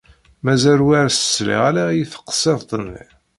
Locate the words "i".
2.01-2.03